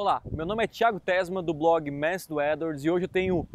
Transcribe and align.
Olá, 0.00 0.22
meu 0.30 0.46
nome 0.46 0.62
é 0.62 0.66
Thiago 0.68 1.00
Tesma 1.00 1.42
do 1.42 1.52
blog 1.52 1.90
Mestre 1.90 2.32
do 2.32 2.40
Edwards 2.40 2.84
e 2.84 2.88
hoje 2.88 3.06
eu 3.06 3.08
tenho 3.08 3.48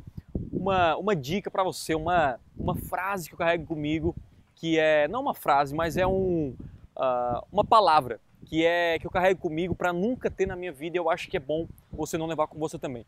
uma, 0.52 0.94
uma 0.98 1.16
dica 1.16 1.50
para 1.50 1.64
você, 1.64 1.96
uma, 1.96 2.38
uma 2.58 2.76
frase 2.76 3.30
que 3.30 3.34
eu 3.34 3.38
carrego 3.38 3.66
comigo, 3.66 4.14
que 4.54 4.78
é 4.78 5.08
não 5.08 5.22
uma 5.22 5.34
frase, 5.34 5.74
mas 5.74 5.96
é 5.96 6.06
um, 6.06 6.54
uh, 6.98 7.48
uma 7.50 7.64
palavra 7.64 8.20
que 8.46 8.66
é 8.66 9.00
que 9.00 9.08
eu 9.08 9.10
carrego 9.10 9.40
comigo 9.40 9.74
para 9.74 9.94
nunca 9.94 10.30
ter 10.30 10.46
na 10.46 10.58
minha 10.58 10.74
vida 10.74 10.98
e 10.98 11.00
eu 11.00 11.10
acho 11.10 11.30
que 11.30 11.38
é 11.38 11.40
bom 11.40 11.66
você 11.90 12.18
não 12.18 12.26
levar 12.26 12.48
com 12.48 12.60
você 12.60 12.78
também. 12.78 13.06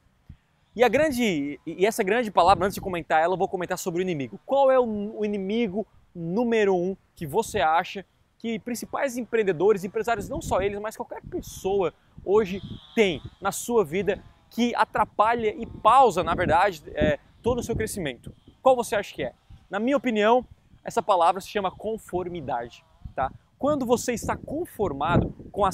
E 0.74 0.82
a 0.82 0.88
grande 0.88 1.60
e 1.68 1.86
essa 1.86 2.04
grande 2.04 2.32
palavra, 2.32 2.64
antes 2.66 2.76
de 2.76 2.80
comentar 2.80 3.22
ela, 3.22 3.34
eu 3.34 3.38
vou 3.38 3.50
comentar 3.50 3.78
sobre 3.78 4.02
o 4.02 4.02
inimigo. 4.02 4.40
Qual 4.46 4.72
é 4.72 4.80
o, 4.80 5.20
o 5.20 5.26
inimigo 5.26 5.86
número 6.16 6.74
um 6.74 6.96
que 7.14 7.28
você 7.28 7.60
acha 7.60 8.06
que 8.38 8.60
principais 8.60 9.18
empreendedores, 9.18 9.84
empresários, 9.84 10.30
não 10.30 10.42
só 10.42 10.62
eles, 10.62 10.80
mas 10.80 10.96
qualquer 10.96 11.22
pessoa 11.24 11.94
hoje 12.26 12.62
tem 12.94 13.22
na 13.40 13.52
sua 13.52 13.86
vida 13.86 14.24
que 14.50 14.74
atrapalha 14.76 15.54
e 15.56 15.66
pausa, 15.66 16.24
na 16.24 16.34
verdade, 16.34 16.82
é, 16.96 17.20
todo 17.42 17.60
o 17.60 17.64
seu 17.64 17.76
crescimento? 17.76 18.34
Qual 18.62 18.76
você 18.76 18.96
acha 18.96 19.14
que 19.14 19.24
é? 19.24 19.34
Na 19.70 19.80
minha 19.80 19.98
opinião, 19.98 20.46
essa 20.84 21.02
palavra 21.02 21.42
se 21.42 21.50
chama 21.50 21.72
conformidade. 21.72 22.86
Tá? 23.16 23.32
Quando 23.58 23.86
você 23.86 24.14
está 24.14 24.36
conformado 24.36 25.34
com 25.52 25.66
a, 25.66 25.70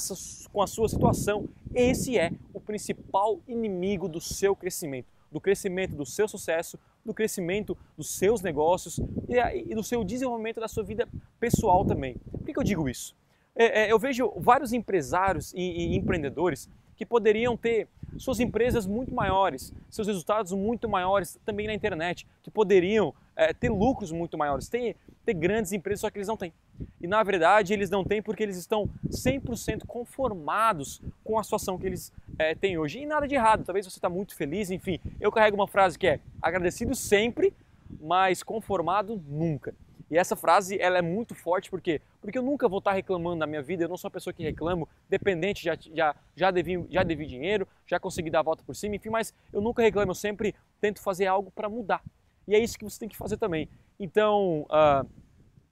com 0.51 0.61
a 0.61 0.67
sua 0.67 0.87
situação, 0.87 1.49
esse 1.73 2.17
é 2.17 2.31
o 2.53 2.59
principal 2.59 3.39
inimigo 3.47 4.07
do 4.07 4.21
seu 4.21 4.55
crescimento, 4.55 5.07
do 5.31 5.41
crescimento 5.41 5.95
do 5.95 6.05
seu 6.05 6.27
sucesso, 6.27 6.77
do 7.03 7.13
crescimento 7.13 7.77
dos 7.97 8.09
seus 8.17 8.41
negócios 8.41 8.99
e, 9.27 9.71
e 9.71 9.75
do 9.75 9.83
seu 9.83 10.03
desenvolvimento 10.03 10.59
da 10.59 10.67
sua 10.67 10.83
vida 10.83 11.07
pessoal 11.39 11.85
também. 11.85 12.15
Por 12.31 12.43
que, 12.45 12.53
que 12.53 12.59
eu 12.59 12.63
digo 12.63 12.87
isso? 12.87 13.15
É, 13.61 13.83
é, 13.83 13.91
eu 13.91 13.99
vejo 13.99 14.33
vários 14.37 14.73
empresários 14.73 15.53
e, 15.53 15.95
empreendedores 15.95 16.67
que 16.97 17.05
poderiam 17.05 17.55
ter 17.55 17.87
suas 18.17 18.39
empresas 18.39 18.87
muito 18.87 19.13
maiores, 19.13 19.71
seus 19.87 20.07
resultados 20.07 20.51
muito 20.51 20.89
maiores 20.89 21.39
também 21.45 21.67
na 21.67 21.73
internet, 21.73 22.27
que 22.41 22.49
poderiam 22.49 23.13
é, 23.35 23.53
ter 23.53 23.69
lucros 23.69 24.11
muito 24.11 24.35
maiores, 24.35 24.67
ter, 24.67 24.95
ter 25.23 25.35
grandes 25.35 25.73
empresas, 25.73 26.01
só 26.01 26.09
que 26.09 26.17
eles 26.17 26.27
não 26.27 26.35
têm. 26.35 26.51
E 26.99 27.05
na 27.05 27.21
verdade 27.21 27.71
eles 27.71 27.91
não 27.91 28.03
têm 28.03 28.19
porque 28.19 28.41
eles 28.41 28.57
estão 28.57 28.89
100% 29.07 29.85
conformados 29.85 30.99
com 31.23 31.37
a 31.37 31.43
situação 31.43 31.77
que 31.77 31.85
eles 31.85 32.11
é, 32.39 32.55
têm 32.55 32.79
hoje. 32.79 32.99
E 32.99 33.05
nada 33.05 33.27
de 33.27 33.35
errado, 33.35 33.63
talvez 33.63 33.85
você 33.85 33.99
está 33.99 34.09
muito 34.09 34.35
feliz, 34.35 34.71
enfim. 34.71 34.99
Eu 35.19 35.31
carrego 35.31 35.55
uma 35.55 35.67
frase 35.67 35.99
que 35.99 36.07
é 36.07 36.19
agradecido 36.41 36.95
sempre, 36.95 37.53
mas 38.01 38.41
conformado 38.41 39.21
nunca. 39.27 39.75
E 40.11 40.17
essa 40.17 40.35
frase 40.35 40.77
ela 40.79 40.97
é 40.97 41.01
muito 41.01 41.33
forte 41.33 41.69
porque 41.69 42.01
porque 42.19 42.37
eu 42.37 42.43
nunca 42.43 42.67
vou 42.67 42.79
estar 42.79 42.91
reclamando 42.91 43.37
na 43.37 43.47
minha 43.47 43.61
vida, 43.61 43.85
eu 43.85 43.89
não 43.89 43.97
sou 43.97 44.09
a 44.09 44.11
pessoa 44.11 44.33
que 44.33 44.43
reclamo, 44.43 44.87
dependente, 45.09 45.63
já, 45.63 45.75
já, 45.75 46.15
já, 46.35 46.51
devi, 46.51 46.85
já 46.89 47.01
devi 47.01 47.25
dinheiro, 47.25 47.67
já 47.87 47.99
consegui 47.99 48.29
dar 48.29 48.41
a 48.41 48.43
volta 48.43 48.61
por 48.63 48.75
cima, 48.75 48.95
enfim, 48.95 49.09
mas 49.09 49.33
eu 49.51 49.61
nunca 49.61 49.81
reclamo, 49.81 50.11
eu 50.11 50.15
sempre 50.15 50.53
tento 50.79 51.01
fazer 51.01 51.25
algo 51.25 51.49
para 51.49 51.67
mudar. 51.67 52.03
E 52.47 52.53
é 52.53 52.59
isso 52.59 52.77
que 52.77 52.83
você 52.83 52.99
tem 52.99 53.09
que 53.09 53.17
fazer 53.17 53.37
também. 53.37 53.69
Então, 53.99 54.67
uh, 54.69 55.09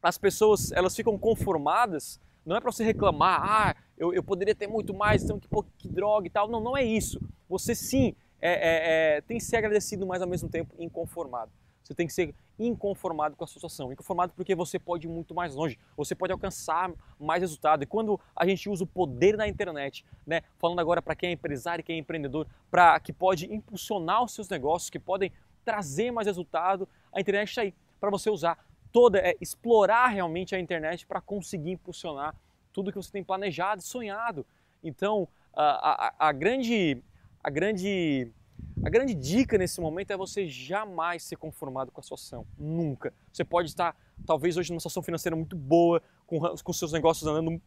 as 0.01 0.17
pessoas 0.17 0.71
elas 0.71 0.95
ficam 0.95 1.17
conformadas, 1.17 2.19
não 2.45 2.55
é 2.55 2.61
para 2.61 2.71
você 2.71 2.83
reclamar, 2.83 3.41
ah, 3.43 3.75
eu, 3.97 4.13
eu 4.13 4.23
poderia 4.23 4.55
ter 4.55 4.67
muito 4.67 4.93
mais, 4.93 5.23
então 5.23 5.39
que, 5.39 5.47
que 5.77 5.87
droga 5.89 6.25
e 6.25 6.29
tal. 6.29 6.47
Não, 6.47 6.61
não 6.61 6.77
é 6.77 6.83
isso. 6.83 7.21
Você 7.49 7.75
sim 7.75 8.15
é, 8.41 8.51
é, 8.51 9.17
é, 9.17 9.21
tem 9.21 9.37
que 9.37 9.43
ser 9.43 9.57
agradecido, 9.57 10.07
mas 10.07 10.21
ao 10.21 10.27
mesmo 10.27 10.49
tempo 10.49 10.73
inconformado. 10.79 11.51
Você 11.89 11.95
tem 11.95 12.05
que 12.05 12.13
ser 12.13 12.35
inconformado 12.59 13.35
com 13.35 13.43
a 13.43 13.47
situação. 13.47 13.91
Inconformado 13.91 14.31
porque 14.35 14.53
você 14.53 14.77
pode 14.77 15.07
ir 15.07 15.09
muito 15.09 15.33
mais 15.33 15.55
longe, 15.55 15.79
você 15.97 16.13
pode 16.13 16.31
alcançar 16.31 16.91
mais 17.19 17.41
resultado. 17.41 17.81
E 17.81 17.87
quando 17.87 18.19
a 18.35 18.45
gente 18.45 18.69
usa 18.69 18.83
o 18.83 18.87
poder 18.87 19.35
da 19.35 19.47
internet, 19.47 20.05
né, 20.25 20.43
falando 20.59 20.79
agora 20.79 21.01
para 21.01 21.15
quem 21.15 21.29
é 21.29 21.31
empresário, 21.31 21.83
quem 21.83 21.95
é 21.95 21.99
empreendedor, 21.99 22.45
para 22.69 22.99
que 22.99 23.11
pode 23.11 23.51
impulsionar 23.51 24.23
os 24.23 24.33
seus 24.33 24.47
negócios, 24.47 24.91
que 24.91 24.99
podem 24.99 25.31
trazer 25.65 26.11
mais 26.11 26.27
resultado, 26.27 26.87
a 27.11 27.19
internet 27.19 27.49
está 27.49 27.63
aí 27.63 27.73
para 27.99 28.11
você 28.11 28.29
usar 28.29 28.63
toda, 28.91 29.17
é, 29.17 29.35
explorar 29.41 30.09
realmente 30.09 30.53
a 30.53 30.59
internet 30.59 31.07
para 31.07 31.19
conseguir 31.19 31.71
impulsionar 31.71 32.35
tudo 32.71 32.91
que 32.91 32.97
você 32.97 33.11
tem 33.11 33.23
planejado, 33.23 33.81
sonhado. 33.81 34.45
Então, 34.83 35.27
a, 35.55 36.17
a, 36.19 36.29
a 36.29 36.31
grande, 36.31 37.01
a 37.43 37.49
grande 37.49 38.31
a 38.83 38.89
grande 38.89 39.13
dica 39.13 39.57
nesse 39.57 39.81
momento 39.81 40.11
é 40.11 40.17
você 40.17 40.47
jamais 40.47 41.23
ser 41.23 41.35
conformado 41.35 41.91
com 41.91 41.99
a 41.99 42.03
situação. 42.03 42.45
Nunca. 42.57 43.13
Você 43.31 43.43
pode 43.43 43.67
estar, 43.67 43.95
talvez 44.25 44.55
hoje, 44.55 44.71
numa 44.71 44.79
situação 44.79 45.03
financeira 45.03 45.35
muito 45.35 45.55
boa, 45.55 46.01
com, 46.25 46.39
com 46.39 46.73
seus 46.73 46.93
negócios 46.93 47.27
andando 47.27 47.61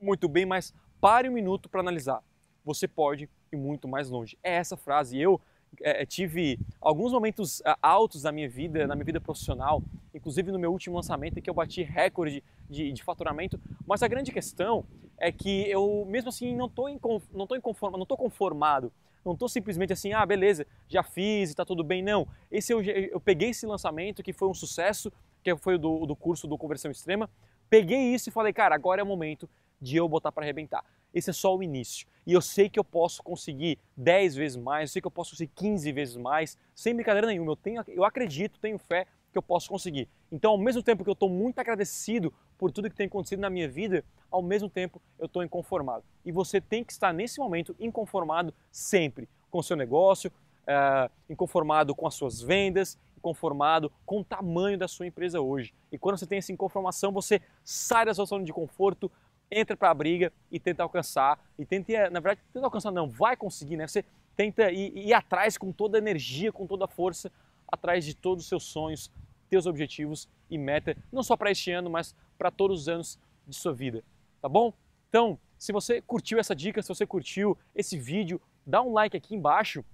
muito 0.00 0.28
bem, 0.28 0.46
mas 0.46 0.72
pare 1.00 1.28
um 1.28 1.32
minuto 1.32 1.68
para 1.68 1.80
analisar. 1.80 2.22
Você 2.64 2.88
pode 2.88 3.28
ir 3.52 3.56
muito 3.56 3.86
mais 3.86 4.08
longe. 4.08 4.38
É 4.42 4.54
essa 4.54 4.76
frase. 4.76 5.20
Eu 5.20 5.40
é, 5.82 6.06
tive 6.06 6.58
alguns 6.80 7.12
momentos 7.12 7.60
é, 7.60 7.76
altos 7.82 8.22
na 8.22 8.32
minha 8.32 8.48
vida, 8.48 8.86
na 8.86 8.94
minha 8.94 9.04
vida 9.04 9.20
profissional, 9.20 9.82
inclusive 10.14 10.50
no 10.50 10.58
meu 10.58 10.72
último 10.72 10.96
lançamento, 10.96 11.38
em 11.38 11.42
que 11.42 11.50
eu 11.50 11.54
bati 11.54 11.82
recorde 11.82 12.42
de, 12.70 12.90
de 12.90 13.02
faturamento. 13.04 13.60
Mas 13.86 14.02
a 14.02 14.08
grande 14.08 14.32
questão 14.32 14.86
é 15.18 15.30
que 15.30 15.68
eu, 15.68 16.06
mesmo 16.08 16.30
assim, 16.30 16.54
não 16.56 16.66
estou 16.66 16.88
inconformado, 16.88 17.98
não 17.98 18.16
conformado 18.16 18.92
não 19.24 19.32
estou 19.32 19.48
simplesmente 19.48 19.92
assim, 19.92 20.12
ah, 20.12 20.24
beleza, 20.24 20.66
já 20.88 21.02
fiz 21.02 21.50
e 21.50 21.52
está 21.52 21.64
tudo 21.64 21.84
bem. 21.84 22.02
Não. 22.02 22.26
Esse 22.50 22.72
eu, 22.72 22.82
eu 22.82 23.20
peguei 23.20 23.50
esse 23.50 23.66
lançamento 23.66 24.22
que 24.22 24.32
foi 24.32 24.48
um 24.48 24.54
sucesso, 24.54 25.12
que 25.42 25.54
foi 25.56 25.74
o 25.74 25.78
do, 25.78 26.06
do 26.06 26.16
curso 26.16 26.46
do 26.46 26.58
Conversão 26.58 26.90
Extrema. 26.90 27.28
Peguei 27.68 28.14
isso 28.14 28.28
e 28.28 28.32
falei, 28.32 28.52
cara, 28.52 28.74
agora 28.74 29.00
é 29.00 29.04
o 29.04 29.06
momento 29.06 29.48
de 29.80 29.96
eu 29.96 30.08
botar 30.08 30.32
para 30.32 30.44
arrebentar. 30.44 30.84
Esse 31.14 31.30
é 31.30 31.32
só 31.32 31.56
o 31.56 31.62
início. 31.62 32.06
E 32.26 32.32
eu 32.32 32.40
sei 32.40 32.68
que 32.68 32.78
eu 32.78 32.84
posso 32.84 33.22
conseguir 33.22 33.78
10 33.96 34.34
vezes 34.36 34.56
mais, 34.56 34.90
eu 34.90 34.92
sei 34.92 35.02
que 35.02 35.06
eu 35.06 35.10
posso 35.10 35.30
conseguir 35.30 35.52
15 35.54 35.92
vezes 35.92 36.16
mais, 36.16 36.58
sem 36.74 36.94
brincadeira 36.94 37.26
nenhuma. 37.26 37.52
Eu, 37.52 37.56
tenho, 37.56 37.82
eu 37.88 38.04
acredito, 38.04 38.58
tenho 38.60 38.78
fé 38.78 39.06
que 39.32 39.38
eu 39.38 39.42
posso 39.42 39.68
conseguir. 39.68 40.08
Então, 40.30 40.52
ao 40.52 40.58
mesmo 40.58 40.82
tempo 40.82 41.04
que 41.04 41.10
eu 41.10 41.14
estou 41.14 41.28
muito 41.28 41.58
agradecido 41.58 42.32
por 42.56 42.70
tudo 42.72 42.90
que 42.90 42.96
tem 42.96 43.06
acontecido 43.06 43.40
na 43.40 43.50
minha 43.50 43.68
vida, 43.68 44.04
ao 44.30 44.42
mesmo 44.42 44.68
tempo 44.68 45.00
eu 45.18 45.26
estou 45.26 45.42
inconformado. 45.42 46.04
E 46.24 46.32
você 46.32 46.60
tem 46.60 46.82
que 46.84 46.92
estar 46.92 47.12
nesse 47.12 47.38
momento 47.38 47.74
inconformado 47.78 48.52
sempre 48.70 49.28
com 49.50 49.58
o 49.58 49.62
seu 49.62 49.76
negócio, 49.76 50.30
uh, 50.64 51.10
inconformado 51.28 51.94
com 51.94 52.06
as 52.06 52.14
suas 52.14 52.40
vendas, 52.40 52.98
inconformado 53.16 53.90
com 54.04 54.20
o 54.20 54.24
tamanho 54.24 54.78
da 54.78 54.88
sua 54.88 55.06
empresa 55.06 55.40
hoje. 55.40 55.74
E 55.90 55.98
quando 55.98 56.18
você 56.18 56.26
tem 56.26 56.38
essa 56.38 56.52
inconformação, 56.52 57.12
você 57.12 57.40
sai 57.64 58.06
da 58.06 58.14
sua 58.14 58.24
zona 58.24 58.44
de 58.44 58.52
conforto, 58.52 59.10
entra 59.50 59.76
para 59.76 59.90
a 59.90 59.94
briga 59.94 60.32
e 60.50 60.60
tenta 60.60 60.82
alcançar. 60.82 61.38
E 61.58 61.64
tenta, 61.64 62.10
na 62.10 62.20
verdade, 62.20 62.40
tenta 62.52 62.66
alcançar, 62.66 62.90
não, 62.90 63.08
vai 63.08 63.36
conseguir, 63.36 63.76
né? 63.76 63.86
Você 63.86 64.04
tenta 64.36 64.70
ir, 64.70 64.96
ir 64.96 65.12
atrás 65.12 65.58
com 65.58 65.72
toda 65.72 65.98
a 65.98 66.00
energia, 66.00 66.52
com 66.52 66.66
toda 66.66 66.84
a 66.84 66.88
força, 66.88 67.32
atrás 67.70 68.04
de 68.04 68.14
todos 68.14 68.44
os 68.44 68.48
seus 68.48 68.64
sonhos, 68.64 69.10
teus 69.48 69.66
objetivos 69.66 70.28
e 70.50 70.58
meta, 70.58 70.96
não 71.12 71.22
só 71.22 71.36
para 71.36 71.50
este 71.50 71.70
ano, 71.70 71.90
mas 71.90 72.14
para 72.36 72.50
todos 72.50 72.82
os 72.82 72.88
anos 72.88 73.18
de 73.46 73.56
sua 73.56 73.72
vida, 73.72 74.02
tá 74.40 74.48
bom? 74.48 74.72
Então, 75.08 75.38
se 75.58 75.72
você 75.72 76.00
curtiu 76.02 76.38
essa 76.38 76.54
dica, 76.54 76.82
se 76.82 76.88
você 76.88 77.06
curtiu 77.06 77.56
esse 77.74 77.96
vídeo, 77.98 78.40
dá 78.66 78.82
um 78.82 78.92
like 78.92 79.16
aqui 79.16 79.34
embaixo, 79.34 79.84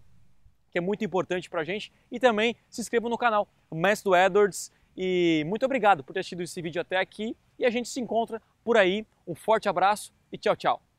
que 0.70 0.78
é 0.78 0.80
muito 0.80 1.04
importante 1.04 1.48
para 1.48 1.60
a 1.60 1.64
gente, 1.64 1.92
e 2.10 2.18
também 2.18 2.56
se 2.68 2.80
inscreva 2.80 3.08
no 3.08 3.16
canal 3.16 3.48
Mestre 3.72 4.10
do 4.10 4.16
Edwards. 4.16 4.72
E 4.96 5.44
muito 5.46 5.64
obrigado 5.64 6.02
por 6.04 6.12
ter 6.12 6.20
assistido 6.20 6.42
esse 6.42 6.60
vídeo 6.60 6.80
até 6.80 6.98
aqui 6.98 7.36
e 7.58 7.64
a 7.64 7.70
gente 7.70 7.88
se 7.88 8.00
encontra 8.00 8.42
por 8.64 8.76
aí. 8.76 9.06
Um 9.26 9.34
forte 9.34 9.68
abraço 9.68 10.12
e 10.32 10.38
tchau, 10.38 10.56
tchau. 10.56 10.93